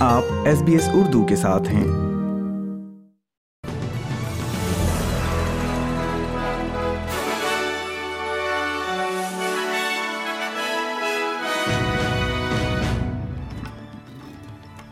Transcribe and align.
آپ 0.00 0.22
S 0.44 0.62
B 0.62 0.72
S 0.72 0.88
Urdu 0.92 1.26
کے 1.26 1.36
ساتھ 1.36 1.68
ہیں۔ 1.68 1.84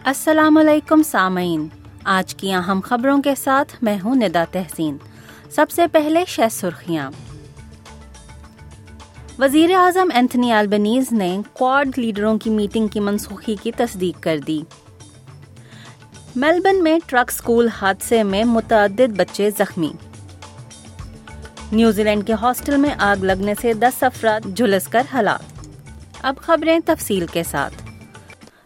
السلام 0.05 0.57
علیکم 0.57 1.03
سامعین۔ 1.03 1.69
آج 2.05 2.35
کی 2.35 2.53
اہم 2.53 2.81
خبروں 2.85 3.23
کے 3.23 3.35
ساتھ 3.35 3.85
میں 3.85 3.99
ہوں 4.05 4.15
ندا 4.15 4.45
تحسین۔ 4.53 4.97
سب 5.51 5.67
سے 5.71 5.87
پہلے 5.87 6.25
شہ 6.29 6.43
سرخیاں۔ 6.51 7.11
وزیر 9.39 9.75
اعظم 9.75 10.09
اینتھنی 10.15 10.53
البنیز 10.53 11.13
نے 11.13 11.41
کوارڈ 11.53 11.91
لیڈروں 11.97 12.39
کی 12.39 12.51
میٹنگ 12.51 12.89
کی 12.89 13.01
منسوخی 13.01 13.57
کی 13.63 13.73
تصدیق 13.73 14.23
کر 14.23 14.39
دی۔ 14.47 14.63
میلبن 16.37 16.83
میں 16.83 16.99
ٹرک 17.07 17.31
سکول 17.31 17.69
حادثے 17.69 18.23
میں 18.23 18.45
متعدد 18.45 19.17
بچے 19.17 19.51
زخمی۔ 19.59 19.93
نیوزی 21.73 22.05
لینڈ 22.05 22.27
کے 22.27 22.33
ہاسٹل 22.33 22.77
میں 22.77 22.91
آگ 22.99 23.25
لگنے 23.25 23.55
سے 23.61 23.73
دس 23.73 24.03
افراد 24.03 24.57
جھلس 24.57 24.89
کر 24.89 25.03
ہلاک۔ 25.15 25.67
اب 26.23 26.35
خبریں 26.37 26.79
تفصیل 26.85 27.27
کے 27.27 27.43
ساتھ۔ 27.43 27.75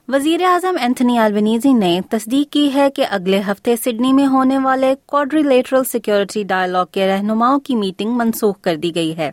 وزیر 0.08 0.42
اعظم 0.42 0.76
اینتھنی 0.80 1.18
البنیزی 1.18 1.72
نے 1.72 2.00
تصدیق 2.10 2.52
کی 2.52 2.74
ہے 2.74 2.90
کہ 2.90 3.06
اگلے 3.10 3.42
ہفتے 3.46 3.76
سڈنی 3.76 4.12
میں 4.12 4.26
ہونے 4.26 4.58
والے 4.58 4.94
کوڈریلیٹرل 5.06 5.84
سیکورٹی 5.84 6.42
ڈائلاگ 6.42 6.86
کے 6.92 7.06
رہنماؤں 7.06 7.60
کی 7.60 7.76
میٹنگ 7.76 8.12
منسوخ 8.12 8.60
کر 8.60 8.76
دی 8.76 8.94
گئی 8.94 9.16
ہے۔ 9.16 9.30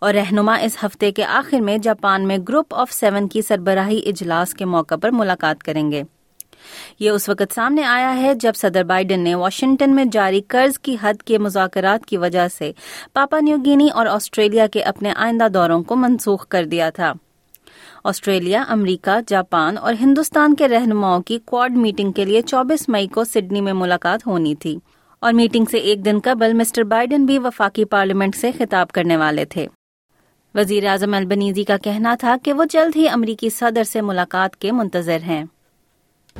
اور 0.00 0.14
رہنما 0.14 0.54
اس 0.54 0.84
ہفتے 0.84 1.12
کے 1.12 1.24
آخر 1.24 1.60
میں 1.60 1.78
جاپان 1.78 2.26
میں 2.26 2.38
گروپ 2.48 2.74
آف 2.74 2.92
سیون 2.92 3.28
کی 3.28 3.42
سربراہی 3.42 3.98
اجلاس 4.06 4.54
کے 4.54 4.64
موقع 4.64 4.94
پر 5.02 5.10
ملاقات 5.10 5.62
کریں 5.62 5.92
گے۔ 5.92 6.02
یہ 6.98 7.10
اس 7.10 7.28
وقت 7.28 7.54
سامنے 7.54 7.84
آیا 7.84 8.16
ہے 8.16 8.34
جب 8.34 8.52
صدر 8.56 8.84
بائیڈن 8.84 9.20
نے 9.20 9.34
واشنگٹن 9.34 9.94
میں 9.94 10.04
جاری 10.04 10.40
قرض 10.48 10.78
کی 10.78 10.96
حد 11.02 11.22
کے 11.22 11.38
مذاکرات 11.38 12.06
کی 12.06 12.16
وجہ 12.16 12.48
سے 12.58 12.72
پاپا 13.12 13.40
نیو 13.40 13.56
گینی 13.64 13.88
اور 13.88 14.06
آسٹریلیا 14.06 14.66
کے 14.66 14.82
اپنے 14.82 15.12
آئندہ 15.16 15.48
دوروں 15.54 15.82
کو 15.82 15.96
منسوخ 15.96 16.48
کر 16.48 16.64
دیا 16.64 16.90
تھا۔ 16.90 17.12
آسٹریلیا، 18.04 18.64
امریکہ، 18.68 19.18
جاپان 19.26 19.78
اور 19.78 19.94
ہندوستان 20.00 20.54
کے 20.54 20.68
رہنماؤں 20.68 21.22
کی 21.22 21.38
کوارڈ 21.44 21.76
میٹنگ 21.76 22.12
کے 22.12 22.24
لیے 22.24 22.42
چوبیس 22.42 22.88
مئی 22.88 23.06
کو 23.06 23.24
سڈنی 23.24 23.60
میں 23.60 23.72
ملاقات 23.72 24.26
ہونی 24.26 24.54
تھی 24.54 24.78
اور 25.20 25.32
میٹنگ 25.32 25.64
سے 25.70 25.78
ایک 25.78 26.04
دن 26.04 26.18
قبل 26.24 26.52
مسٹر 26.52 26.82
بائیڈن 26.82 27.26
بھی 27.26 27.38
وفاقی 27.38 27.84
پارلیمنٹ 27.84 28.36
سے 28.36 28.50
خطاب 28.58 28.88
کرنے 28.88 29.16
والے 29.16 29.44
تھے۔ 29.44 29.66
وزیر 30.54 30.86
اعظم 30.86 31.14
البنیزی 31.14 31.64
کا 31.64 31.76
کہنا 31.76 32.14
تھا 32.14 32.36
کہ 32.42 32.52
وہ 32.52 32.64
جلد 32.70 32.96
ہی 32.96 33.08
امریکی 33.08 33.50
صدر 33.50 33.84
سے 33.84 34.00
ملاقات 34.00 34.56
کے 34.56 34.72
منتظر 34.72 35.18
ہیں۔ 35.22 35.44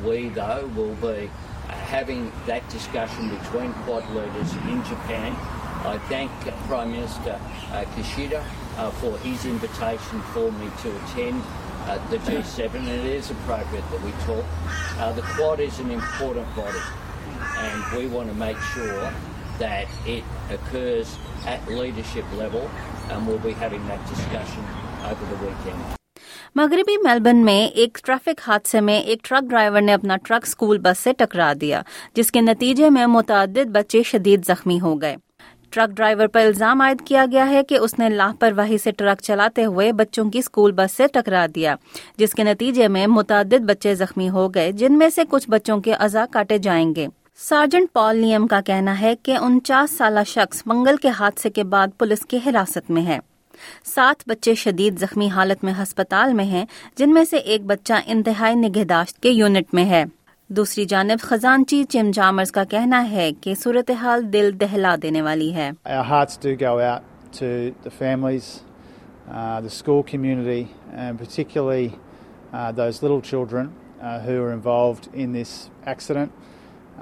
We, 0.03 0.29
though, 0.29 0.69
will 0.75 0.93
be 0.95 1.31
having 1.67 2.31
that 2.45 2.67
discussion 2.69 3.29
between 3.29 3.73
Quad 3.73 4.07
leaders 4.11 4.53
in 4.53 4.83
Japan. 4.83 5.35
I 5.83 5.99
thank 6.09 6.31
Prime 6.67 6.91
Minister 6.91 7.39
uh, 7.71 7.85
Kishida 7.95 8.43
uh, 8.77 8.91
for 8.91 9.17
his 9.19 9.45
invitation 9.45 10.21
for 10.33 10.51
me 10.51 10.69
to 10.83 10.95
attend 10.97 11.41
uh, 11.85 11.97
the 12.09 12.17
G7, 12.17 12.75
and 12.75 12.87
it 12.87 13.05
is 13.05 13.31
appropriate 13.31 13.89
that 13.89 14.01
we 14.03 14.11
talk. 14.25 14.45
Uh, 14.99 15.11
the 15.13 15.23
Quad 15.23 15.59
is 15.59 15.79
an 15.79 15.89
important 15.89 16.55
body, 16.55 16.79
and 17.57 17.97
we 17.97 18.05
want 18.05 18.29
to 18.29 18.35
make 18.35 18.59
sure 18.59 19.11
that 19.57 19.87
it 20.05 20.23
occurs 20.51 21.17
at 21.47 21.67
leadership 21.67 22.25
level, 22.33 22.69
and 23.09 23.25
we'll 23.25 23.39
be 23.39 23.53
having 23.53 23.85
that 23.87 24.07
discussion 24.07 24.63
over 25.03 25.25
the 25.25 25.47
weekend. 25.47 25.95
مغربی 26.55 26.97
Melbourne 27.03 27.37
میں 27.37 27.67
ایک 27.67 27.97
traffic 28.03 28.41
حادثے 28.47 28.81
میں 28.81 28.99
ایک 28.99 29.23
truck 29.23 29.43
driver 29.43 29.81
نے 29.81 29.93
اپنا 29.93 30.15
truck 30.17 30.41
school 30.43 30.77
bus 30.77 30.99
سے 30.99 31.13
ٹکرا 31.13 31.53
دیا، 31.61 31.81
جس 32.13 32.31
کے 32.31 32.41
نتیجے 32.41 32.89
میں 32.89 33.05
متعدد 33.05 33.65
بچے 33.65 34.03
شدید 34.03 34.45
زخمی 34.45 34.79
ہو 34.81 35.01
گئے۔ 35.01 35.15
ٹرک 35.69 35.89
ڈرائیور 35.89 36.27
پر 36.27 36.39
الزام 36.39 36.81
عائد 36.81 37.01
کیا 37.05 37.25
گیا 37.31 37.49
ہے 37.49 37.63
کہ 37.63 37.77
اس 37.77 37.99
نے 37.99 38.09
لاپرواہی 38.09 38.77
سے 38.77 38.91
ٹرک 38.91 39.21
چلاتے 39.21 39.65
ہوئے 39.65 39.91
بچوں 39.91 40.29
کی 40.29 40.39
اسکول 40.39 40.71
بس 40.71 40.91
سے 40.97 41.07
ٹکرا 41.07 41.45
دیا، 41.55 41.75
جس 42.17 42.33
کے 42.33 42.43
نتیجے 42.43 42.87
میں 42.87 43.07
متعدد 43.07 43.65
بچے 43.65 43.95
زخمی 43.95 44.29
ہو 44.29 44.53
گئے، 44.53 44.71
جن 44.71 44.97
میں 44.97 45.09
سے 45.09 45.21
کچھ 45.29 45.49
بچوں 45.49 45.79
کے 45.81 45.93
اعضا 45.93 46.25
کاٹے 46.31 46.57
جائیں 46.57 46.95
گے۔ 46.95 47.07
سارجنٹ 47.37 47.93
پال 47.93 48.17
نیم 48.17 48.47
کا 48.47 48.61
کہنا 48.61 48.99
ہے 49.01 49.15
کہ 49.23 49.37
انچاس 49.37 49.97
سالہ 49.97 50.23
شخص 50.27 50.63
منگل 50.65 50.95
کے 50.97 51.09
حادثے 51.19 51.49
کے 51.49 51.63
بعد 51.63 51.87
پولیس 51.97 52.25
کی 52.25 52.39
حراست 52.45 52.91
میں 52.91 53.05
ہے۔ 53.05 53.19
سات 53.85 54.23
بچے 54.27 54.55
شدید 54.55 54.99
زخمی 54.99 55.29
حالت 55.29 55.63
میں 55.63 55.73
ہسپتال 55.83 56.33
میں 56.33 56.45
ہیں 56.45 56.65
جن 56.97 57.13
میں 57.13 57.23
سے 57.23 57.37
ایک 57.37 57.65
بچہ 57.65 57.93
انتہائی 58.05 58.55
نگہداشت 58.55 59.19
کے 59.19 59.29
یونٹ 59.29 59.73
میں 59.73 59.85
ہے۔ 59.85 60.03
دوسری 60.47 60.85
جانب 60.85 61.21
خزانچی 61.21 61.83
چم 61.83 62.11
جامرز 62.13 62.51
کا 62.51 62.63
کہنا 62.63 63.09
ہے 63.09 63.31
کہ 63.41 63.55
صورتحال 63.55 64.33
دل 64.33 64.51
دہلا 64.59 64.95
دینے 65.01 65.21
والی 65.21 65.55
ہے۔ 65.55 65.71
uh, 65.87 66.05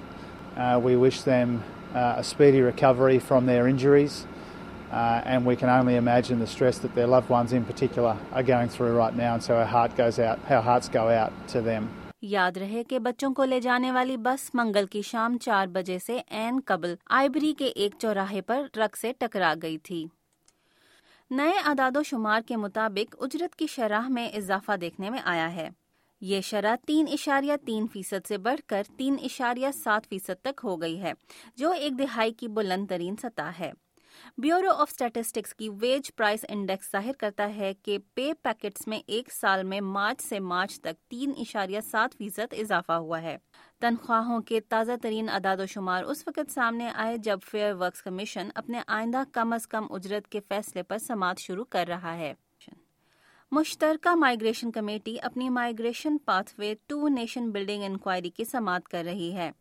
Uh, 0.58 0.82
we 0.82 0.92
wish 0.92 1.20
them 1.34 1.56
uh, 1.94 2.16
a 2.18 2.24
speedy 2.24 2.62
recovery 2.62 3.20
from 3.20 3.46
their 3.46 3.68
injuries. 3.68 4.26
Uh, 4.92 5.22
and 5.26 5.46
we 5.46 5.56
can 5.56 5.70
only 5.70 5.96
imagine 5.96 6.40
the 6.40 6.48
stress 6.48 6.78
that 6.80 6.94
their 6.94 7.08
loved 7.08 7.30
ones 7.30 7.52
in 7.52 7.66
particular 7.66 8.16
are 8.32 8.44
going 8.44 8.70
through 8.70 8.96
right 8.96 9.16
now. 9.16 9.34
And 9.34 9.42
so 9.42 9.56
our 9.56 9.66
heart 9.66 9.98
goes 9.98 10.20
out, 10.20 10.40
our 10.50 10.62
hearts 10.62 10.88
go 10.90 11.10
out 11.10 11.32
to 11.50 11.62
them. 11.62 11.90
یاد 12.22 12.58
رہے 12.58 12.84
کہ 12.90 13.00
بچوں 13.00 13.34
کو 13.34 13.44
لے 13.44 13.60
جانے 13.60 13.92
والی 13.92 14.16
بس 14.24 14.50
منگل 14.56 14.86
کی 14.92 15.02
شام 15.02 15.38
چار 15.38 15.68
بجے 15.68 15.98
سے 16.00 16.20
این 16.28 16.60
قبل 16.66 16.94
آئبری 17.18 17.54
کے 17.60 17.66
ایک 17.66 17.96
چوراہے 18.00 18.42
پر 18.42 18.68
ٹرک 18.74 18.98
سے 18.98 19.12
ٹکرا 19.20 19.54
گئی 19.62 19.78
تھی 19.78 20.06
نئے 21.32 21.52
اعداد 21.66 21.98
و 21.98 22.04
شمار 22.04 22.42
کے 22.48 22.56
مطابق 22.56 23.16
اجرت 23.20 23.56
کی 23.56 23.68
شرح 23.70 24.08
میں 24.10 24.28
اضافہ 24.38 24.76
دیکھنے 24.82 25.10
میں 25.10 25.20
آیا 25.26 25.54
ہے 25.56 25.70
یہ 26.26 26.42
شرح 26.42 26.76
تین 26.88 27.06
اشاریہ 27.12 27.54
تین 27.66 27.88
فیصد 27.94 28.28
سے 28.28 28.38
بڑھ 28.38 28.62
کر 28.68 28.82
تین 28.98 29.16
اشاریہ 29.24 29.68
سات 29.84 30.08
فیصد 30.10 30.42
تک 30.42 30.62
ہو 30.64 30.82
گئی 30.82 31.02
ہے، 31.02 31.14
جو 31.56 31.72
ایک 31.72 32.00
دہائی 32.00 32.34
کی 32.34 32.48
بلند 32.48 32.88
ترین 32.88 33.16
سطح 33.16 33.50
ہے۔ 33.60 33.72
بیورو 34.38 34.72
آف 34.72 34.88
اسٹیٹسٹکس 34.92 35.54
کی 35.56 35.70
ویج 35.70 36.16
پرائس 36.16 36.46
انڈیکس 36.50 36.92
ظاہر 36.92 37.12
کرتا 37.20 37.56
ہے 37.56 37.74
کہ 37.74 37.98
پے 38.14 38.34
پیکٹس 38.42 38.88
میں 38.88 39.00
ایک 39.08 39.34
سال 39.34 39.64
میں 39.64 39.82
مارچ 39.82 40.22
سے 40.22 40.40
مارچ 40.40 40.80
تک 40.82 41.10
تین 41.10 41.32
اشاریہ 41.38 41.80
سات 41.82 42.18
فیصد 42.18 42.54
اضافہ 42.58 42.92
ہوا 42.92 43.22
ہے۔ 43.22 43.38
تنخواہوں 43.82 44.40
کے 44.42 44.62
تازہ 44.62 44.92
ترین 45.02 45.30
اعداد 45.30 45.58
و 45.58 45.66
شمار 45.66 46.04
اس 46.04 46.24
وقت 46.28 46.52
سامنے 46.52 46.90
آئے 46.96 47.18
جب 47.18 47.40
فیئر 47.52 47.74
ورکس 47.74 48.02
کمیشن 48.02 48.50
اپنے 48.56 48.82
آئندہ 48.88 49.24
کم 49.32 49.54
از 49.54 49.68
کم 49.68 49.88
اجرت 49.90 50.28
کے 50.28 50.40
فیصلے 50.40 50.84
پر 50.84 50.98
سماعت 50.98 51.40
شروع 51.40 51.66
کر 51.66 51.86
رہا 51.88 52.18
ہے۔ 52.18 52.34
مشترکہ 53.56 54.16
مائیگریشن 54.16 54.72
کمیٹی 54.72 55.18
اپنی 55.22 55.50
migration 55.50 56.18
pathway 56.58 56.76
to 56.88 57.08
nation 57.08 57.52
building 57.52 57.84
inquiry 57.84 58.30
کی 58.30 58.44
سماعت 58.44 58.88
کر 58.88 59.04
رہی 59.04 59.34
ہے۔ 59.34 59.52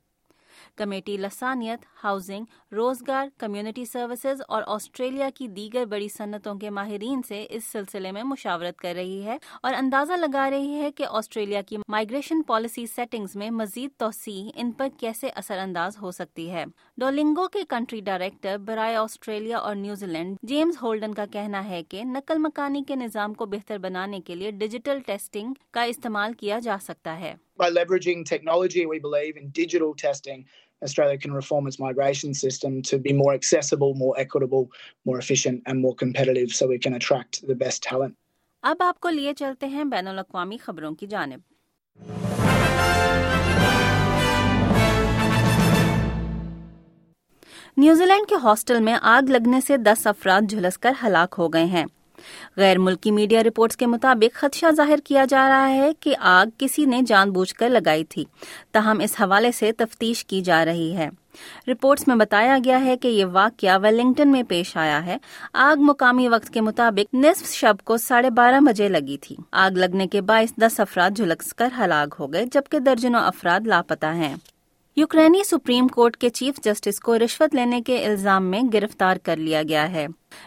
کمیٹی 0.76 1.16
لسانیت، 1.16 1.84
ہاؤسنگ، 2.04 2.44
روزگار، 2.72 3.28
کمیونٹی 3.38 3.84
سروسز 3.84 4.42
اور 4.48 4.62
آسٹریلیا 4.66 5.28
کی 5.34 5.48
دیگر 5.48 5.84
بڑی 5.84 6.08
صنعتوں 6.08 6.54
کے 6.54 6.70
ماہرین 6.70 7.20
سے 7.28 7.46
اس 7.50 7.64
سلسلے 7.64 8.12
میں 8.12 8.22
مشاورت 8.22 8.76
کر 8.76 8.94
رہی 8.94 9.24
ہے 9.24 9.36
اور 9.62 9.74
اندازہ 9.74 10.12
لگا 10.12 10.50
رہی 10.50 10.74
ہے 10.74 10.90
کہ 10.92 11.06
آسٹریلیا 11.10 11.60
کی 11.60 11.76
مائگریشن 11.88 12.42
پالیسی 12.42 12.86
سیٹنگز 12.86 13.36
میں 13.36 13.50
مزید 13.50 13.90
توسیع 13.96 14.50
ان 14.54 14.70
پر 14.72 14.88
کیسے 14.98 15.28
اثر 15.28 15.58
انداز 15.58 15.98
ہو 16.02 16.10
سکتی 16.10 16.50
ہے۔ 16.50 16.64
ڈولنگو 16.96 17.48
کے 17.48 17.58
کنٹری 17.68 18.00
ڈائریکٹر 18.00 18.58
برائے 18.58 18.96
آسٹریلیا 18.96 19.58
اور 19.58 19.74
نیوزی 19.74 20.06
لینڈ 20.06 20.36
جیمز 20.42 20.76
ہولڈن 20.82 21.14
کا 21.14 21.26
کہنا 21.26 21.64
ہے 21.68 21.82
کہ 21.82 22.04
نقل 22.04 22.38
مکانی 22.38 22.82
کے 22.82 22.94
نظام 22.94 23.34
کو 23.34 23.46
بہتر 23.46 23.78
بنانے 23.78 24.20
کے 24.20 24.34
لیے 24.34 24.50
ڈیجیٹل 24.50 24.98
ٹیسٹنگ 25.06 25.54
کا 25.70 25.82
استعمال 25.82 26.32
کیا 26.32 26.58
جا 26.58 26.76
سکتا 26.82 27.20
ہے۔ 27.20 27.34
By 27.58 27.70
leveraging 27.70 28.25
technology, 28.25 28.87
we 28.87 28.99
believe 28.99 29.37
in 29.37 29.50
digital 29.50 29.94
testing, 29.94 30.46
Australia 30.82 31.19
can 31.19 31.32
reform 31.32 31.66
its 31.66 31.78
migration 31.78 32.34
system 32.34 32.81
to 32.82 32.99
be 32.99 33.12
more 33.12 33.34
accessible, 33.34 33.94
more 33.94 34.14
equitable, 34.19 34.70
more 35.04 35.19
efficient 35.19 35.62
and 35.66 35.81
more 35.81 35.94
competitive 35.94 36.50
so 36.50 36.66
we 36.66 36.78
can 36.78 36.94
attract 36.94 37.46
the 37.46 37.54
best 37.54 37.82
talent. 37.82 38.14
اب 38.62 38.82
آپ 38.82 39.00
کو 39.00 39.10
لیے 39.10 39.32
چلتے 39.34 39.66
ہیں 39.66 39.84
بین 39.84 40.08
الاقوامی 40.08 40.56
خبروں 40.58 40.94
کی 40.94 41.06
جانب 41.06 41.40
نیوزی 47.76 48.04
لینڈ 48.04 48.28
کے 48.28 48.34
ہاسٹل 48.43 48.81
میں 48.81 48.96
آگ 49.02 49.31
لگنے 49.31 49.60
سے 49.66 49.76
دس 49.76 50.06
افراد 50.06 50.50
جھلس 50.50 50.78
کر 50.78 50.93
ہلاک 51.02 51.34
ہو 51.38 51.52
گئے 51.52 51.64
ہیں 51.64 51.84
غیر 52.56 52.78
ملکی 52.78 53.10
میڈیا 53.10 53.42
رپورٹس 53.42 53.76
کے 53.76 53.86
مطابق 53.86 54.34
خدشہ 54.34 54.66
ظاہر 54.70 54.98
کیا 55.04 55.24
جا 55.28 55.48
رہا 55.48 55.69
ہے 55.69 55.90
کہ 56.00 56.14
آگ 56.20 56.46
کسی 56.58 56.84
نے 56.84 57.00
جان 57.06 57.30
بوجھ 57.30 57.54
کر 57.54 57.69
لگائی 57.69 58.04
تھی۔ 58.04 58.24
تاہم 58.72 59.00
اس 59.00 59.20
حوالے 59.20 59.52
سے 59.52 59.72
تفتیش 59.72 60.24
کی 60.24 60.40
جا 60.40 60.64
رہی 60.64 60.96
ہے۔ 60.96 61.08
رپورٹس 61.69 62.08
میں 62.08 62.16
بتایا 62.16 62.58
گیا 62.64 62.84
ہے 62.84 62.96
کہ 62.96 63.08
یہ 63.08 63.24
واقعہ 63.24 63.78
ویلنگٹن 63.82 64.32
میں 64.32 64.42
پیش 64.42 64.76
آیا 64.76 65.06
ہے۔ 65.06 65.16
آگ 65.52 65.76
مقامی 65.80 66.28
وقت 66.28 66.50
کے 66.50 66.60
مطابق 66.60 67.14
نصف 67.14 67.52
شب 67.52 67.74
کو 67.84 67.96
ساڑھے 67.96 68.30
بارہ 68.30 68.60
بجے 68.60 68.88
لگی 68.88 69.18
تھی۔ 69.18 69.36
آگ 69.52 69.70
لگنے 69.70 70.06
کے 70.06 70.20
باعث 70.20 70.60
دس 70.60 70.80
افراد 70.80 71.10
جھلس 71.10 71.54
کر 71.54 71.68
ہلاک 71.78 72.14
ہو 72.18 72.32
گئے، 72.32 72.44
جبکہ 72.52 72.78
درجنوں 72.78 73.20
افراد 73.20 73.66
لاپتہ 73.66 74.06
ہیں۔ 74.06 74.34
یوکرینی 74.96 75.44
سپریم 75.44 75.88
کورٹ 75.88 76.16
کے 76.16 76.28
چیف 76.28 76.60
جسٹس 76.64 77.00
کو 77.00 77.18
رشوت 77.18 77.54
لینے 77.54 77.80
کے 77.80 78.06
الزام 78.06 78.44
میں 78.44 78.60
گرفتار 78.72 79.16
کر 79.16 79.36
لیا 79.36 79.62
گیا 79.68 79.90
ہے۔ 79.90 80.06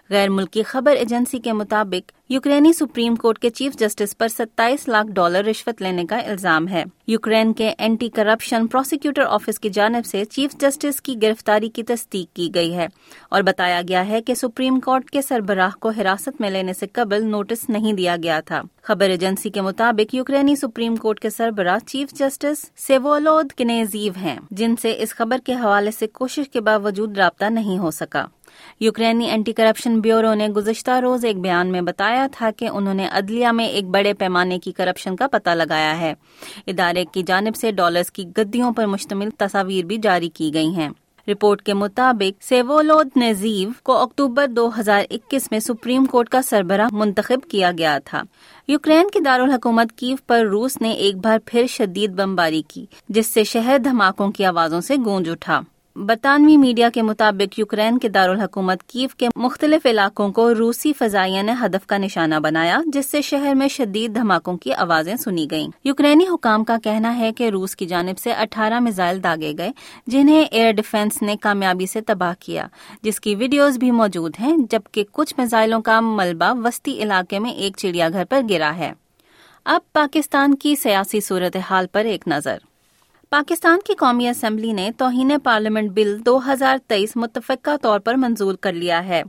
غیر 0.09 0.29
ملکی 0.29 0.63
خبر 0.63 0.95
ایجنسی 0.95 1.39
کے 1.39 1.53
مطابق 1.53 2.11
یوکرینی 2.29 2.73
سپریم 2.73 3.15
کورٹ 3.15 3.39
کے 3.39 3.49
چیف 3.49 3.75
جسٹس 3.75 4.17
پر 4.17 4.27
ستائیس 4.27 4.87
لاکھ 4.87 5.11
ڈالر 5.11 5.45
رشوت 5.45 5.81
لینے 5.81 6.05
کا 6.05 6.17
الزام 6.17 6.67
ہے۔ 6.67 6.83
یوکرین 7.07 7.53
کے 7.53 7.73
اینٹی 7.77 8.09
کرپشن 8.09 8.67
پروسیکیوٹر 8.67 9.21
آفس 9.21 9.59
کی 9.59 9.69
جانب 9.69 10.05
سے 10.05 10.25
چیف 10.25 10.51
جسٹس 10.53 11.01
کی 11.01 11.15
گرفتاری 11.21 11.69
کی 11.69 11.83
تصدیق 11.83 12.35
کی 12.35 12.49
گئی 12.55 12.73
ہے 12.75 12.87
اور 13.29 13.41
بتایا 13.41 13.81
گیا 13.87 14.07
ہے 14.07 14.21
کہ 14.21 14.33
سپریم 14.33 14.79
کورٹ 14.79 15.09
کے 15.09 15.21
سربراہ 15.21 15.69
کو 15.79 15.89
حراست 15.89 16.41
میں 16.41 16.49
لینے 16.49 16.73
سے 16.73 16.85
قبل 16.93 17.25
نوٹس 17.25 17.69
نہیں 17.69 17.93
دیا 17.93 18.15
گیا 18.23 18.39
تھا۔ 18.39 18.61
خبر 18.81 19.09
ایجنسی 19.09 19.49
کے 19.49 19.61
مطابق 19.61 20.15
یوکرینی 20.15 20.55
سپریم 20.55 20.95
کورٹ 20.95 21.19
کے 21.19 21.29
سربراہ 21.29 21.77
چیف 21.87 22.13
جسٹس 22.13 22.69
سیوولود 22.77 23.51
کنیزیو 23.51 24.13
ہیں، 24.21 24.39
جن 24.51 24.75
سے 24.81 24.95
اس 24.99 25.15
خبر 25.15 25.37
کے 25.45 25.53
حوالے 25.53 25.91
سے 25.91 26.07
کوشش 26.07 26.49
کے 26.49 26.61
باوجود 26.61 27.17
رابطہ 27.17 27.45
نہیں 27.45 27.77
ہو 27.77 27.91
سکا۔ 27.91 28.25
یوکرینی 28.79 29.29
اینٹی 29.29 29.53
کرپشن 29.53 29.99
بیورو 29.99 30.33
نے 30.33 30.47
گزشتہ 30.47 30.91
روز 30.91 31.25
ایک 31.25 31.37
بیان 31.37 31.67
میں 31.67 31.81
بتایا 31.81 32.27
تھا 32.31 32.49
کہ 32.57 32.67
انہوں 32.67 32.93
نے 32.93 33.07
عدلیہ 33.11 33.47
میں 33.47 33.65
ایک 33.65 33.85
بڑے 33.85 34.13
پیمانے 34.13 34.59
کی 34.59 34.71
کرپشن 34.71 35.15
کا 35.15 35.27
پتہ 35.27 35.49
لگایا 35.49 35.99
ہے۔ 35.99 36.13
ادارے 36.67 37.05
کی 37.11 37.23
جانب 37.23 37.55
سے 37.55 37.71
ڈالرز 37.71 38.11
کی 38.11 38.23
گدیوں 38.37 38.73
پر 38.73 38.85
مشتمل 38.85 39.29
تصاویر 39.37 39.85
بھی 39.85 39.97
جاری 39.97 40.29
کی 40.29 40.53
گئی 40.53 40.75
ہیں۔ 40.75 40.89
رپورٹ 41.27 41.61
کے 41.61 41.73
مطابق 41.73 42.43
سیوولود 42.43 43.09
نزیو 43.15 43.69
کو 43.83 43.97
اکتوبر 43.97 44.47
دو 44.47 44.69
ہزار 44.79 45.03
اکیس 45.09 45.51
میں 45.51 45.59
سپریم 45.59 46.05
کورٹ 46.05 46.29
کا 46.29 46.41
سربراہ 46.41 46.87
منتخب 46.91 47.49
کیا 47.49 47.71
گیا 47.77 47.97
تھا۔ 48.05 48.21
یوکرین 48.67 49.09
کی 49.13 49.19
دارالحکومت 49.19 49.91
کیو 49.91 50.15
پر 50.27 50.45
روس 50.45 50.81
نے 50.81 50.91
ایک 50.91 51.15
بار 51.15 51.39
پھر 51.45 51.67
شدید 51.67 52.11
بمباری 52.11 52.61
کی، 52.67 52.85
جس 53.09 53.27
سے 53.27 53.43
شہر 53.43 53.77
دھماکوں 53.83 54.31
کی 54.31 54.45
آوازوں 54.45 54.81
سے 54.81 54.95
گونج 55.05 55.29
اٹھا۔ 55.29 55.61
برطانوی 55.95 56.57
میڈیا 56.57 56.89
کے 56.89 57.01
مطابق 57.01 57.59
یوکرین 57.59 57.97
کے 57.97 58.09
دارالحکومت 58.09 58.83
کیف 58.83 59.15
کے 59.15 59.27
مختلف 59.35 59.85
علاقوں 59.85 60.31
کو 60.31 60.55
روسی 60.55 60.93
فضائیہ 60.93 61.41
نے 61.41 61.53
ہدف 61.61 61.87
کا 61.87 61.97
نشانہ 61.97 62.35
بنایا، 62.35 62.81
جس 62.85 63.05
سے 63.05 63.21
شہر 63.21 63.53
میں 63.55 63.67
شدید 63.67 64.15
دھماکوں 64.15 64.57
کی 64.57 64.73
آوازیں 64.73 65.15
سنی 65.15 65.47
گئیں۔ 65.51 65.67
یوکرینی 65.83 66.27
حکام 66.27 66.63
کا 66.63 66.77
کہنا 66.83 67.17
ہے 67.17 67.31
کہ 67.31 67.49
روس 67.49 67.75
کی 67.75 67.85
جانب 67.85 68.19
سے 68.19 68.31
اٹھارہ 68.31 68.79
میزائل 68.79 69.23
داگے 69.23 69.53
گئے، 69.57 69.71
جنہیں 70.07 70.43
ایئر 70.51 70.71
ڈیفنس 70.71 71.21
نے 71.21 71.35
کامیابی 71.41 71.85
سے 71.85 72.01
تباہ 72.01 72.33
کیا، 72.39 72.67
جس 73.01 73.19
کی 73.19 73.35
ویڈیوز 73.35 73.77
بھی 73.77 73.91
موجود 73.91 74.33
ہیں، 74.39 74.57
جبکہ 74.69 75.03
کچھ 75.11 75.33
میزائلوں 75.37 75.81
کا 75.81 75.99
ملبہ 76.01 76.53
وسطی 76.63 77.03
علاقے 77.03 77.39
میں 77.39 77.51
ایک 77.51 77.77
چڑیا 77.77 78.09
گھر 78.09 78.23
پر 78.29 78.41
گرا 78.49 78.75
ہے۔ 78.77 78.93
اب 79.65 79.81
پاکستان 79.93 80.55
کی 80.55 80.75
سیاسی 80.75 81.19
صورتحال 81.19 81.85
پر 81.91 82.05
ایک 82.05 82.27
نظر۔ 82.27 82.57
پاکستان 83.35 83.79
کی 83.85 83.93
قومی 83.93 84.27
اسمبلی 84.27 84.71
نے 84.71 84.91
توہین 84.97 85.31
پارلیمنٹ 85.43 85.91
بل 85.91 86.17
دو 86.25 86.39
ہزار 86.47 86.77
تیئیس 86.87 87.15
متفقہ 87.15 87.77
طور 87.81 87.99
پر 87.99 88.13
منظور 88.13 88.55
کر 88.55 88.73
لیا 88.73 89.05
ہے۔ 89.05 89.21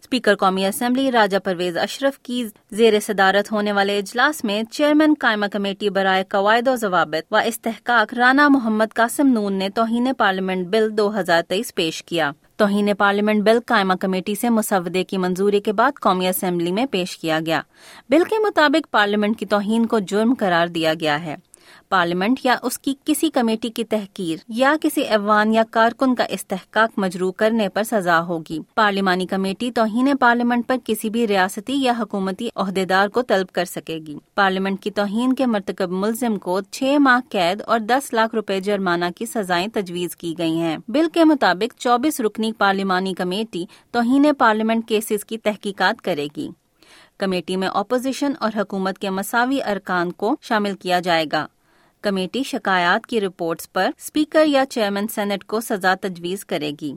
اسپیکر 0.00 0.34
قومی 0.34 0.66
اسمبلی 0.66 1.12
راجہ 1.12 1.38
پرویز 1.38 1.76
اشرف 1.76 2.18
کی 2.18 2.44
زیر 2.70 3.00
صدارت 3.00 3.52
ہونے 3.52 3.72
والے 3.72 3.98
اجلاس 3.98 4.44
میں 4.44 4.62
چیئرمین 4.62 5.14
قائمہ 5.18 5.46
کمیٹی 5.46 5.90
برائے 5.90 6.24
قواعد 6.28 6.68
و 6.68 6.76
ضوابط 6.76 7.32
و 7.32 7.36
استحقاق 7.36 8.14
رانا 8.14 8.48
محمد 8.48 8.94
قاسم 8.94 9.26
نون 9.26 9.52
نے 9.52 9.68
توہین 9.68 10.08
پارلیمنٹ 10.18 10.66
بل 10.66 10.98
دو 10.98 11.20
ہزار 11.20 11.42
تیئیس 11.42 11.74
پیش 11.74 12.02
کیا۔ 12.02 12.30
توہین 12.56 12.94
پارلیمنٹ 12.98 13.42
بل 13.42 13.58
قائمہ 13.66 13.94
کمیٹی 13.94 14.34
سے 14.34 14.48
مسودے 14.48 15.04
کی 15.04 15.18
منظوری 15.18 15.60
کے 15.60 15.72
بعد 15.72 15.92
قومی 16.00 16.28
اسمبلی 16.28 16.72
میں 16.72 16.86
پیش 16.86 17.18
کیا 17.18 17.40
گیا۔ 17.46 17.62
بل 18.08 18.24
کے 18.30 18.38
مطابق 18.38 18.90
پارلیمنٹ 18.90 19.38
کی 19.38 19.46
توہین 19.46 19.86
کو 19.86 19.98
جرم 19.98 20.34
قرار 20.38 20.66
دیا 20.66 20.94
گیا 21.00 21.22
ہے۔ 21.22 21.36
پارلیمنٹ 21.88 22.38
یا 22.44 22.56
اس 22.62 22.78
کی 22.78 22.94
کسی 23.04 23.30
کمیٹی 23.30 23.68
کی 23.68 23.84
تحقیر 23.84 24.36
یا 24.48 24.74
کسی 24.80 25.00
ایوان 25.00 25.54
یا 25.54 25.62
کارکن 25.70 26.14
کا 26.14 26.24
استحقاق 26.24 26.90
مجروع 26.96 27.32
کرنے 27.32 27.68
پر 27.68 27.82
سزا 27.82 28.22
ہوگی۔ 28.22 28.58
پارلیمانی 28.74 29.26
کمیٹی 29.26 29.70
توہین 29.70 30.16
پارلیمنٹ 30.20 30.66
پر 30.66 30.76
کسی 30.84 31.10
بھی 31.10 31.28
ریاستی 31.28 31.82
یا 31.82 31.92
حکومتی 31.98 32.48
عہدیدار 32.56 33.08
کو 33.08 33.22
طلب 33.22 33.46
کر 33.52 33.64
سکے 33.64 33.98
گی۔ 34.06 34.18
پارلیمنٹ 34.34 34.82
کی 34.82 34.90
توہین 34.90 35.32
کے 35.32 35.46
مرتکب 35.46 35.90
ملزم 35.90 36.38
کو 36.38 36.60
چھ 36.70 36.96
ماہ 36.98 37.20
قید 37.28 37.62
اور 37.66 37.78
دس 37.78 38.12
لاکھ 38.12 38.34
روپے 38.34 38.60
جرمانہ 38.60 39.04
کی 39.16 39.26
سزائیں 39.26 39.68
تجویز 39.74 40.16
کی 40.16 40.34
گئی 40.38 40.60
ہیں۔ 40.60 40.78
بل 40.88 41.06
کے 41.12 41.24
مطابق 41.24 41.80
چوبیس 41.80 42.20
رکنی 42.20 42.52
پارلیمانی 42.52 43.14
کمیٹی 43.14 43.64
توہین 43.90 44.26
پارلیمنٹ 44.38 44.88
کیسز 44.88 45.24
کی 45.24 45.38
تحقیقات 45.38 46.02
کرے 46.02 46.26
گی۔ 46.36 46.50
کمیٹی 47.18 47.56
میں 47.56 47.68
اپوزیشن 47.68 48.32
اور 48.38 48.52
حکومت 48.56 48.98
کے 48.98 49.10
مساوی 49.10 49.62
ارکان 49.62 50.12
کو 50.12 50.36
شامل 50.42 50.74
کیا 50.74 51.00
جائے 51.00 51.24
گا۔ 51.32 51.46
کمیٹی 52.02 52.42
شکایات 52.42 53.06
کی 53.06 53.20
رپورٹس 53.20 53.72
پر 53.72 53.90
اسپیکر 53.98 54.46
یا 54.46 54.64
چیئرمین 54.66 55.08
سینٹ 55.08 55.44
کو 55.44 55.60
سزا 55.60 55.94
تجویز 56.00 56.44
کرے 56.44 56.70
گی۔ 56.80 56.92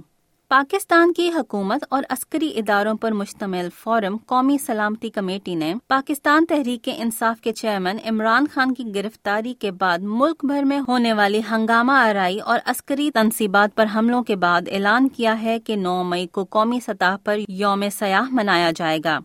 پاکستان 0.51 1.13
کی 1.13 1.29
حکومت 1.29 1.83
اور 1.89 2.03
عسکری 2.09 2.49
اداروں 2.55 2.93
پر 2.95 3.11
مشتمل 3.11 3.67
فورم 3.77 4.17
قومی 4.25 4.57
سلامتی 4.57 5.09
کمیٹی 5.09 5.55
نے 5.55 5.73
پاکستان 5.87 6.45
تحریک 6.45 6.89
انصاف 6.97 7.41
کے 7.41 7.53
چیئرمین 7.53 7.97
عمران 8.05 8.45
خان 8.53 8.73
کی 8.73 8.83
گرفتاری 8.95 9.53
کے 9.53 9.71
بعد 9.71 9.99
ملک 10.01 10.45
بھر 10.45 10.63
میں 10.63 10.79
ہونے 10.87 11.13
والی 11.13 11.41
ہنگامہ 11.51 11.91
آرائی 11.91 12.39
اور 12.39 12.59
عسکری 12.65 13.09
تنصیبات 13.11 13.75
پر 13.75 13.85
حملوں 13.95 14.23
کے 14.23 14.35
بعد 14.35 14.61
اعلان 14.71 15.07
کیا 15.09 15.41
ہے 15.41 15.59
کہ 15.59 15.75
نو 15.75 16.03
مئی 16.03 16.27
کو 16.27 16.43
قومی 16.43 16.79
سطح 16.79 17.15
پر 17.23 17.39
یوم 17.47 17.83
سیاح 17.99 18.29
منایا 18.31 18.71
جائے 18.75 18.99
گا، 19.03 19.19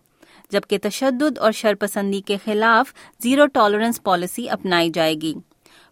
جبکہ 0.51 0.77
تشدد 0.83 1.37
اور 1.37 1.51
شرپسندی 1.51 2.21
کے 2.21 2.37
خلاف 2.45 2.93
زیرو 3.23 3.45
ٹالرنس 3.45 4.03
پالیسی 4.03 4.49
اپنائی 4.49 4.89
جائے 4.89 5.13
گی۔ 5.13 5.33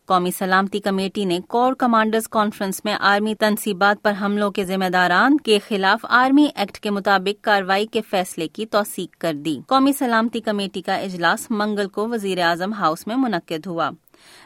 قومی 0.07 0.31
سلامتی 0.31 0.79
کمیٹی 0.79 1.25
نے 1.25 1.39
کور 1.47 1.73
کمانڈرز 1.73 2.27
کانفرنس 2.27 2.85
میں 2.85 2.95
آرمی 2.99 3.35
تنصیبات 3.35 4.03
پر 4.03 4.13
حملوں 4.21 4.51
کے 4.51 4.65
ذمہ 4.65 4.89
داران 4.93 5.37
کے 5.37 5.59
خلاف 5.67 6.05
آرمی 6.09 6.47
ایکٹ 6.55 6.79
کے 6.79 6.89
مطابق 6.89 7.43
کاروائی 7.43 7.87
کے 7.87 8.01
فیصلے 8.01 8.47
کی 8.47 8.65
توثیق 8.65 9.17
کر 9.17 9.33
دی۔ 9.33 9.59
قومی 9.67 9.93
سلامتی 9.93 10.41
کمیٹی 10.41 10.81
کا 10.81 10.95
اجلاس 10.95 11.47
منگل 11.49 11.87
کو 11.87 12.07
وزیر 12.09 12.37
اعظم 12.39 12.73
ہاؤس 12.73 13.07
میں 13.07 13.15
منعقد 13.15 13.67
ہوا، 13.67 13.89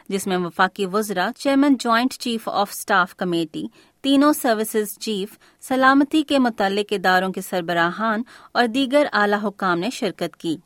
جس 0.08 0.26
میں 0.26 0.36
وفاقی 0.36 0.86
وزراء 0.86 1.28
chairman 1.38 1.76
joint 1.80 2.14
chief 2.14 2.48
of 2.48 2.72
staff 2.72 3.16
committee, 3.16 3.64
تینوں 4.00 4.32
سروسز 4.32 4.98
چیف، 4.98 5.38
سلامتی 5.60 6.22
کے 6.22 6.38
متعلق 6.38 6.92
اداروں 6.92 7.32
کے 7.32 7.40
سربراہان 7.40 8.22
اور 8.54 8.66
دیگر 8.66 9.06
اعلی 9.12 9.46
حکام 9.46 9.78
نے 9.78 9.90
شرکت 9.90 10.36
کی۔ 10.36 10.56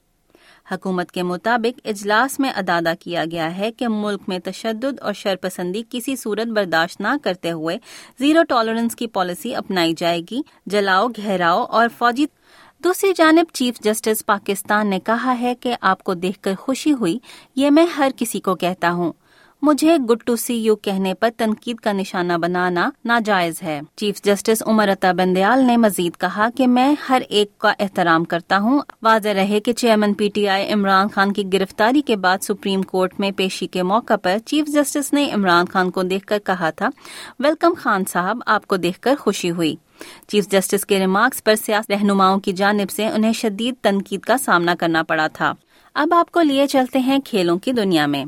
حکومت 0.71 1.13
کے 1.13 1.23
مطابق 1.23 1.81
اجلاس 1.85 2.39
میں 2.41 2.51
ادادہ 2.57 2.93
کیا 3.01 3.25
گیا 3.31 3.57
ہے 3.57 3.73
کہ 3.73 3.89
ملک 3.89 4.23
میں 4.29 4.39
تشدد 4.39 5.01
اور 5.01 5.13
شرپسندی 5.13 5.83
کسی 5.91 6.17
صورت 6.17 6.47
برداشت 6.47 7.01
نہ 7.01 7.09
کرتے 7.23 7.51
ہوئے 7.51 7.79
زیرو 8.19 8.43
ٹالرنس 8.49 8.97
کی 8.97 9.07
پالیسی 9.07 9.55
اپنائی 9.55 9.95
جائے 9.97 10.21
گی۔ 10.31 10.43
جلاؤ 10.67 11.09
گہراؤ 11.19 11.65
اور 11.65 11.89
فوجی 11.99 12.27
دوسری 12.85 13.13
جانب 13.17 13.45
چیف 13.53 13.81
جسٹس 13.81 14.27
پاکستان 14.27 14.91
نے 14.91 14.99
کہا 15.01 15.41
ہے 15.41 15.55
کہ 15.55 15.77
آپ 15.81 16.03
کو 16.03 16.15
دیکھ 16.15 16.41
کر 16.41 16.55
خوشی 16.55 16.93
ہوئی، 16.93 17.19
یہ 17.57 17.71
میں 17.71 17.87
ہر 17.87 18.11
کسی 18.17 18.41
کو 18.41 18.55
کہتا 18.55 18.91
ہوں۔ 18.91 19.13
مجھے 19.63 19.97
گڈ 19.97 20.19
ٹو 20.25 20.37
سی 20.37 20.55
یو 20.55 20.77
کہنے 20.77 21.15
پر 21.15 21.29
تنقید 21.37 21.77
کا 21.77 21.93
نشانہ 21.93 22.33
بنانا 22.33 22.91
ناجائز 23.05 23.63
ہے۔ 23.63 23.81
چیف 23.97 24.23
جسٹس 24.23 24.63
عمر 24.67 24.93
عطا 24.93 25.13
بندیال 25.13 25.65
نے 25.65 25.77
مزید 25.77 26.21
کہا 26.21 26.49
کہ 26.57 26.67
میں 26.67 26.95
ہر 27.09 27.23
ایک 27.29 27.59
کا 27.59 27.73
احترام 27.79 28.25
کرتا 28.25 28.59
ہوں۔ 28.59 28.81
واضح 29.03 29.29
رہے 29.29 29.61
کہ 29.61 29.73
chairman 29.73 30.15
P 30.15 30.29
T 30.35 30.49
I 30.49 30.73
Imran 30.73 31.09
Khan 31.09 31.33
کی 31.33 31.43
گرفتاری 31.53 32.01
کے 32.01 32.17
بعد 32.17 32.39
سپریم 32.43 32.83
کورٹ 32.83 33.21
میں 33.21 33.31
پیشی 33.31 33.67
کے 33.67 33.83
موقع 33.83 34.17
پر 34.17 34.37
چیف 34.47 34.67
جسٹس 34.67 35.13
نے 35.13 35.31
عمران 35.35 35.67
خان 35.67 35.91
کو 35.91 36.03
دیکھ 36.03 36.27
کر 36.27 36.39
کہا 36.39 36.71
تھا، 36.71 36.89
ویلکم 37.39 37.75
خان 37.79 38.03
صاحب، 38.13 38.39
آپ 38.47 38.67
کو 38.67 38.77
دیکھ 38.77 39.01
کر 39.01 39.15
خوشی 39.21 39.51
ہوئی 39.51 39.77
چیف 40.27 40.49
جسٹس 40.49 40.87
کے 40.87 40.99
ریمارکس 40.99 41.45
پر 41.45 41.55
سیاست 41.55 41.91
رہنماؤں 41.91 42.41
کی 42.41 42.53
جانب 42.53 42.91
سے 42.91 43.07
انہیں 43.07 43.33
شدید 43.33 43.75
تنقید 43.83 44.21
کا 44.21 44.37
سامنا 44.37 44.75
کرنا 44.75 45.03
پڑا 45.03 45.27
تھا۔ 45.27 45.53
اب 45.95 46.15
آپ 46.15 46.31
کو 46.31 46.41
لیے 46.41 46.67
چلتے 46.67 46.99
ہیں 46.99 47.19
کھیلوں 47.25 47.59
کی 47.59 47.73
دنیا 47.73 48.07
میں۔ 48.07 48.25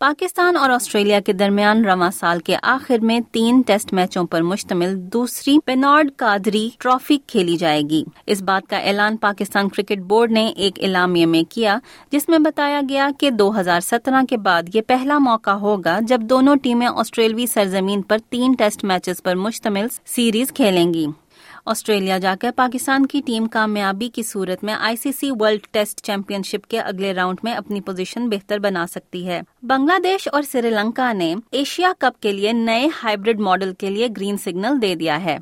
پاکستان 0.00 0.56
اور 0.56 0.70
آسٹریلیا 0.70 1.20
کے 1.20 1.32
درمیان 1.32 1.84
رواں 1.84 2.10
سال 2.10 2.40
کے 2.40 2.56
آخر 2.62 2.98
میں 3.02 3.18
تین 3.32 3.62
ٹیسٹ 3.66 3.92
میچوں 3.92 4.24
پر 4.24 4.42
مشتمل 4.42 4.94
دوسری 5.12 5.56
پینارڈ 5.64 6.10
کادری 6.16 6.68
ٹرافی 6.78 7.16
کھیلی 7.26 7.56
جائے 7.56 7.80
گی۔ 7.90 8.02
اس 8.26 8.42
بات 8.42 8.68
کا 8.70 8.78
اعلان 8.78 9.16
پاکستان 9.16 9.68
کرکٹ 9.68 9.98
بورڈ 9.98 10.32
نے 10.32 10.46
ایک 10.46 10.78
اعلامیہ 10.82 11.26
میں 11.26 11.42
کیا، 11.50 11.78
جس 12.10 12.28
میں 12.28 12.38
بتایا 12.38 12.80
گیا 12.88 13.08
کہ 13.20 13.30
دو 13.30 13.60
ہزار 13.60 13.80
سترہ 13.80 14.22
کے 14.28 14.36
بعد 14.36 14.62
یہ 14.74 14.82
پہلا 14.86 15.18
موقع 15.18 15.50
ہوگا 15.50 15.98
جب 16.02 16.20
دونوں 16.20 16.56
ٹیمیں 16.56 16.86
آسٹریلوی 16.86 17.46
سرزمین 17.46 18.02
پر 18.02 18.18
تین 18.30 18.52
ٹیسٹ 18.52 18.84
میچز 18.84 19.22
پر 19.22 19.34
مشتمل 19.34 19.86
سیریز 20.06 20.52
کھیلیں 20.52 20.94
گی۔ 20.94 21.06
آسٹریلیا 21.66 22.18
جا 22.18 22.34
کر 22.40 22.50
پاکستان 22.56 23.06
کی 23.06 23.20
ٹیم 23.26 23.46
کامیابی 23.46 24.08
کی 24.08 24.22
صورت 24.22 24.64
میں 24.64 24.74
I 24.74 24.96
C 24.96 25.12
C 25.12 25.30
world 25.40 25.60
test 25.70 26.00
championship 26.42 26.66
کے 26.66 26.80
اگلے 26.80 27.14
راؤنڈ 27.14 27.38
میں 27.42 27.52
اپنی 27.52 27.80
پوزیشن 27.80 28.28
بہتر 28.28 28.58
بنا 28.58 28.86
سکتی 28.86 29.26
ہے۔ 29.26 29.40
بنگلہ 29.62 29.98
دیش 30.04 30.28
اور 30.32 30.42
سری 30.42 30.70
لنکا 30.70 31.12
نے 31.12 31.34
ایشیا 31.50 31.92
کپ 31.98 32.22
کے 32.22 32.32
لیے 32.32 32.52
نئے 32.52 32.88
ہائیبرڈ 33.04 33.40
ماڈل 33.40 33.74
کے 33.74 33.90
لیے 33.90 34.08
گرین 34.16 34.36
سگنل 34.36 34.82
دے 34.82 34.94
دیا 34.94 35.24
ہے۔ 35.24 35.38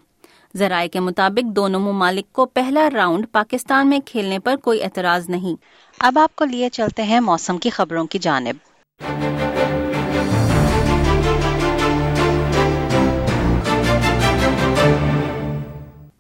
ذرائع 0.57 0.89
کے 0.89 1.01
مطابق 1.01 1.57
دونوں 1.57 1.81
ممالک 1.81 2.33
کو 2.33 2.47
پہلا 2.47 2.89
راؤنڈ 2.93 3.27
پاکستان 3.33 3.89
میں 3.89 4.01
کھیلنے 4.05 4.39
پر 4.39 4.57
کوئی 4.57 4.83
اعتراض 4.83 5.29
نہیں۔ 5.29 5.63
اب 5.99 6.19
آپ 6.19 6.37
کو 6.37 6.45
لیے 6.45 6.69
چلتے 6.69 7.03
ہیں 7.03 7.21
موسم 7.21 7.59
کی 7.59 7.71
خبروں 7.71 8.07
کی 8.07 8.19
جانب۔ 8.19 8.57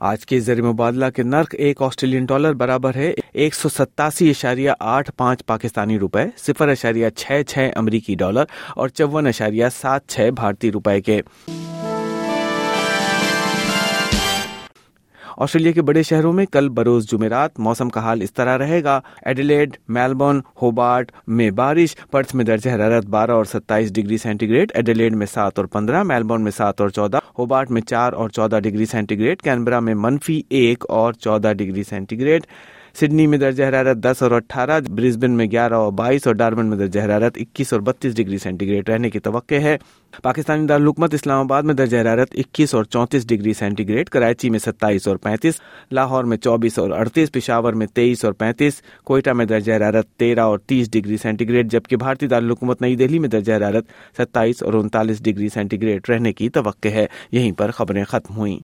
آج 0.07 0.25
کے 0.27 0.39
زر 0.41 0.61
مبادلہ 0.63 1.05
کے 1.17 1.23
نرخ 1.23 1.55
ایک 1.59 1.83
آسٹریلین 1.83 2.25
ڈالر 2.25 2.53
برابر 2.53 2.95
ہے 2.95 3.13
ایک 3.33 3.55
سو 3.55 3.69
ستاسی 3.69 4.29
اشاریہ 4.31 4.71
آٹھ 4.81 5.11
پانچ 5.17 5.47
پاکستانی 5.47 5.99
روپے، 5.99 6.25
صفر 6.37 6.69
اشاریہ 6.69 7.09
چھ 7.17 7.43
چھ 7.47 7.71
امریکی 7.77 8.15
ڈالر 8.15 8.45
اور 8.77 8.89
چون 8.89 9.27
اشاریہ 9.27 9.67
سات 9.81 10.09
چھ 10.09 10.31
بھارتی 10.35 10.73
روپے 10.73 11.01
کے۔ 11.01 11.21
آسٹریلیا 15.37 15.73
کے 15.73 15.83
بڑے 15.83 16.03
شہروں 16.03 16.33
میں 16.33 16.47
کل 16.47 16.69
بروز 16.69 17.11
جمعرات 17.11 17.59
موسم 17.59 17.89
کا 17.89 18.01
حال 18.01 18.23
اس 18.23 18.33
طرح 18.33 18.59
رہے 18.59 18.83
گا۔ 18.85 19.01
ایڈیلیڈ، 19.23 19.77
میلبورن، 19.89 20.41
ہوبارٹ 20.63 21.13
میں 21.27 21.51
بارش، 21.51 21.97
پرتھ 22.11 22.37
میں 22.37 22.45
درجہ 22.45 22.71
حرارت 22.71 23.07
بارہ 23.07 23.31
اور 23.31 23.45
ستائیس 23.45 23.95
ڈگری 23.95 24.17
سینٹی 24.17 24.49
گریڈ 24.49 24.73
ایڈیلیڈ 24.75 25.17
میں 25.17 25.27
سات 25.27 25.59
اور 25.59 25.67
پندرہ، 25.67 26.03
میلبورن 26.03 26.43
میں 26.43 26.53
سات 26.57 26.81
اور 26.81 26.89
چودہ، 26.89 27.19
ہوبارٹ 27.39 27.71
میں 27.71 27.83
چار 27.83 28.13
اور 28.13 28.31
چودہ 28.31 28.59
ڈگری 28.59 28.87
سینٹی 28.87 29.19
گریڈ 29.19 29.43
کینبرا 29.43 29.81
میں 29.81 29.95
منفی 29.95 30.43
ایک 30.49 30.85
اور 30.89 31.13
چودہ 31.13 31.53
ڈگری 31.53 31.83
سینٹی 31.83 32.21
گریڈ 32.21 32.43
سڈنی 33.01 33.27
میں 33.27 33.39
درجہ 33.39 33.65
حرارت 33.65 33.97
دس 33.97 34.23
اور 34.23 34.31
اٹھارہ، 34.31 34.81
برسبن 34.91 35.31
میں 35.31 35.47
گیارہ 35.47 35.75
اور 35.75 35.93
بائیس 35.93 36.27
اور 36.27 36.35
ڈاربن 36.35 36.67
میں 36.67 36.79
درجہ 36.79 37.01
حرارت 37.01 37.33
اکیس 37.37 37.73
اور 37.73 37.81
بتیس 37.81 38.17
ڈگری 38.17 38.39
سینٹی 38.39 38.67
گریڈ 38.67 38.89
رہنے 38.89 39.11
کی 39.11 39.19
توقع 39.19 39.55
ہے۔ 39.55 39.77
پاکستانی 40.23 40.67
دارالحکومت 40.67 41.15
اسلام 41.15 41.41
آباد 41.41 41.63
میں 41.63 41.75
درجہ 41.75 41.97
حرارت 41.97 42.29
اکیس 42.33 42.75
اور 42.75 42.85
چونتیس 42.85 43.29
ڈگری 43.29 43.53
سینٹی 43.53 43.89
گریڈ 43.89 44.09
کراچی 44.09 44.51
میں 44.51 44.59
ستائیس 44.59 45.09
اور 45.09 45.17
پینتیس، 45.17 45.55
لاہور 45.93 46.25
میں 46.25 46.37
چوبیس 46.37 46.79
اور 46.79 46.91
اڑتیس، 46.91 47.33
پشاور 47.33 47.73
میں 47.73 47.87
تیئیس 47.87 48.25
اور 48.25 48.33
پینتیس، 48.33 48.83
کوئٹہ 49.05 49.31
میں 49.31 49.45
درجہ 49.45 49.73
حرارت 49.73 50.09
تیرہ 50.09 50.41
اور 50.41 50.59
تیس 50.59 50.91
ڈگری 50.91 51.17
سینٹی 51.17 51.49
گریڈ 51.49 51.73
جبکہ 51.73 51.97
بھارتی 51.97 52.27
دارالحکومت 52.27 52.83
نئی 52.83 52.97
دہلی 52.97 53.19
میں 53.19 53.29
درجہ 53.29 53.53
حرارت 53.53 53.85
ستائیس 54.17 54.63
اور 54.63 54.75
انتالیس 54.75 55.25
ڈگری 55.25 55.49
سینٹی 55.49 55.83
گریڈ 55.83 56.01
رہنے 56.09 56.33
کی 56.33 56.49
توقع 56.49 56.89
ہے۔ 56.89 57.07
یہیں 57.33 57.53
پر 57.53 57.71
خبریں 57.71 58.05
ختم 58.05 58.37
ہوئیں۔ 58.37 58.74